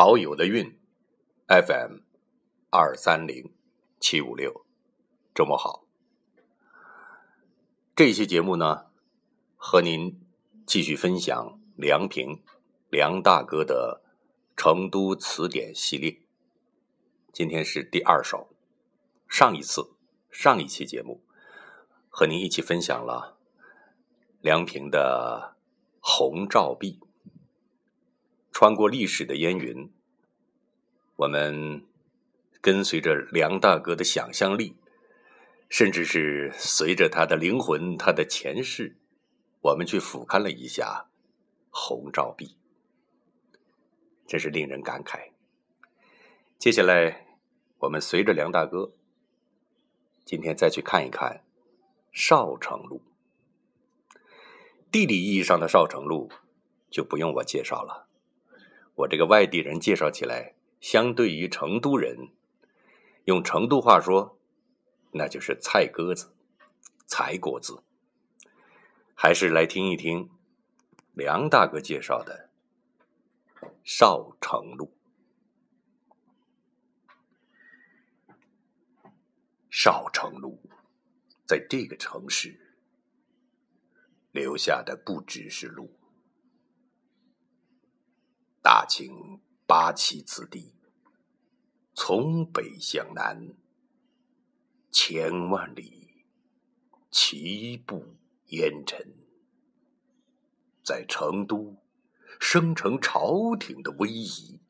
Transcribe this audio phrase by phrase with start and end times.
[0.00, 0.78] 好友的运
[1.48, 2.02] ，FM
[2.70, 3.52] 二三零
[3.98, 4.64] 七五六，
[5.34, 5.88] 周末好。
[7.96, 8.92] 这期节目呢，
[9.56, 10.24] 和您
[10.64, 12.44] 继续分享梁平
[12.88, 14.00] 梁大哥的
[14.56, 16.22] 《成都词典》系列。
[17.32, 18.54] 今天是第二首。
[19.26, 19.96] 上一次
[20.30, 21.24] 上一期节目，
[22.08, 23.36] 和您一起分享了
[24.40, 25.56] 梁平的
[25.98, 27.00] 《红照壁》。
[28.60, 29.88] 穿过历史的烟云，
[31.14, 31.86] 我们
[32.60, 34.76] 跟随着梁大哥的想象力，
[35.68, 38.96] 甚至是随着他的灵魂、他的前世，
[39.60, 41.08] 我们去俯瞰了一下
[41.70, 42.56] 红照壁，
[44.26, 45.30] 真是令人感慨。
[46.58, 47.28] 接下来，
[47.82, 48.92] 我们随着梁大哥，
[50.24, 51.44] 今天再去看一看
[52.10, 53.04] 少城路。
[54.90, 56.32] 地理意义上的少城路，
[56.90, 58.07] 就不用我介绍了。
[58.98, 62.32] 我这个外地人介绍起来，相对于成都人，
[63.26, 64.40] 用成都话说，
[65.12, 66.34] 那就是菜鸽子、
[67.06, 67.84] 才果子。
[69.14, 70.28] 还是来听一听
[71.12, 72.50] 梁大哥介绍的
[73.84, 74.92] 少城路。
[79.70, 80.60] 少城路，
[81.46, 82.74] 在这个城市
[84.32, 85.97] 留下的不只是路。
[88.70, 90.74] 大清八旗子弟，
[91.94, 93.54] 从北向南，
[94.90, 96.26] 千万里
[97.10, 98.14] 齐步
[98.48, 99.14] 烟尘，
[100.84, 101.78] 在成都
[102.38, 104.60] 生成朝廷的威仪。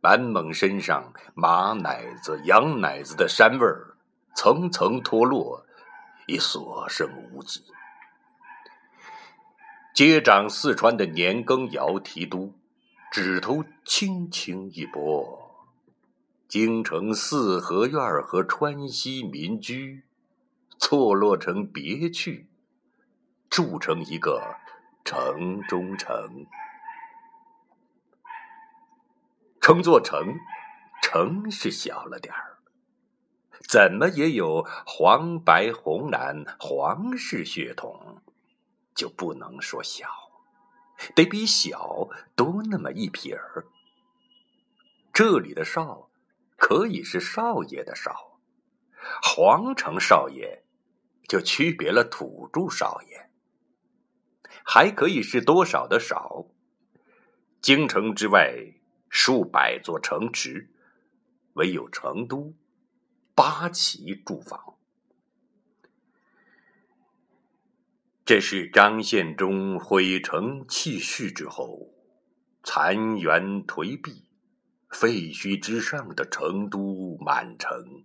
[0.00, 3.96] 满蒙身上马奶子、羊奶子的膻味儿，
[4.34, 5.64] 层层脱落，
[6.26, 7.62] 已所剩无几。
[9.96, 12.52] 接掌四川的年羹尧提督，
[13.10, 15.56] 指头轻轻一拨，
[16.46, 20.02] 京城四合院和川西民居
[20.78, 22.46] 错落成别趣，
[23.48, 24.56] 筑成一个
[25.02, 26.44] 城中城。
[29.62, 30.36] 称作城，
[31.00, 32.58] 城是小了点儿，
[33.66, 38.20] 怎么也有黄白红蓝皇室血统。
[38.96, 40.08] 就不能说小，
[41.14, 43.66] 得比小多那么一撇儿。
[45.12, 46.10] 这里的少，
[46.56, 48.40] 可以是少爷的少，
[49.22, 50.64] 皇城少爷
[51.28, 53.30] 就区别了土著少爷，
[54.64, 56.46] 还可以是多少的少。
[57.60, 58.54] 京城之外
[59.08, 60.70] 数百座城池，
[61.54, 62.54] 唯有成都
[63.34, 64.75] 八旗驻防。
[68.26, 71.94] 这是张献忠毁城弃市之后，
[72.64, 74.24] 残垣颓壁、
[74.90, 78.04] 废墟之上的成都满城。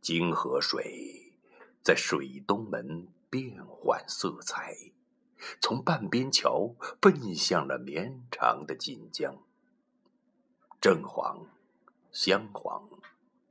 [0.00, 1.36] 泾河水
[1.82, 4.74] 在水东门变换色彩，
[5.60, 9.36] 从半边桥奔向了绵长的锦江。
[10.80, 11.46] 正黄、
[12.10, 12.88] 镶黄、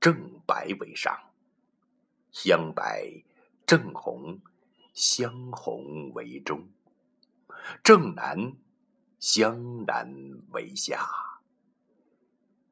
[0.00, 1.14] 正白为上，
[2.32, 3.22] 镶白、
[3.66, 4.40] 正红。
[5.00, 6.68] 香红为中，
[7.82, 8.52] 正南
[9.18, 10.14] 香南
[10.50, 11.08] 为下，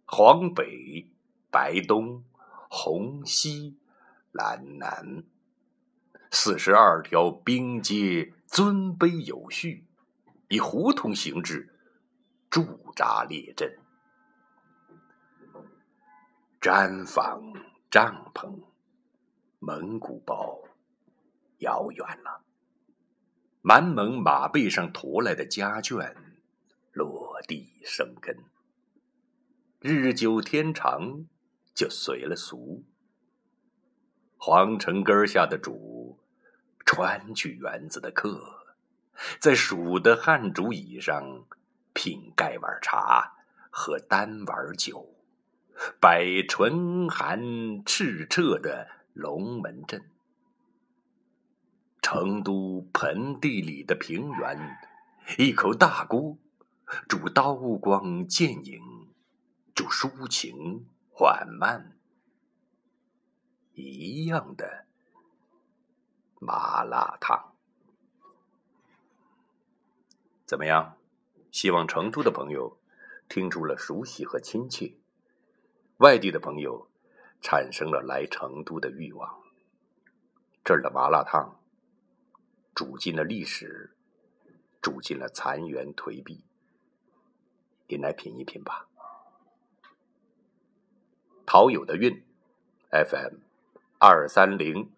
[0.05, 1.11] 黄北
[1.51, 2.23] 白东
[2.69, 3.79] 红西
[4.33, 5.25] 蓝南，
[6.31, 9.87] 四十二条兵街尊卑有序，
[10.49, 11.75] 以胡同形制
[12.51, 13.79] 驻扎列阵，
[16.61, 17.55] 毡房
[17.91, 18.65] 帐篷，
[19.61, 20.68] 蒙古包。
[21.59, 22.45] 遥远了，
[23.63, 26.15] 满蒙马背上驮来的家眷
[26.93, 28.45] 落地生根，
[29.81, 31.27] 日久天长
[31.75, 32.85] 就随了俗。
[34.37, 36.19] 皇城根下的主，
[36.87, 38.41] 川剧园子的客，
[39.41, 41.45] 在蜀的汉竹椅上
[41.93, 43.33] 品盖碗茶，
[43.71, 45.17] 喝单碗酒，
[46.01, 50.09] 摆唇寒赤澈的龙门阵。
[52.01, 54.79] 成都盆地里的平原，
[55.37, 56.39] 一口大锅，
[57.09, 59.09] 煮刀光剑影，
[59.75, 61.99] 煮抒情缓慢，
[63.75, 64.87] 一样的
[66.41, 67.53] 麻辣烫。
[70.47, 70.97] 怎么样？
[71.51, 72.79] 希望成都的朋友
[73.29, 74.95] 听出了熟悉和亲切，
[75.99, 76.89] 外地的朋友
[77.41, 79.43] 产生了来成都的欲望。
[80.65, 81.58] 这儿的麻辣烫。
[82.79, 83.91] 煮进了历史，
[84.81, 86.45] 煮进了残垣颓壁，
[87.89, 88.87] 您来品一品吧。
[91.45, 92.23] 陶友的韵
[92.93, 93.39] ，FM
[93.99, 94.93] 二三零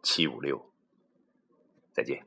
[0.00, 0.70] 七五六，
[1.92, 2.24] 再见。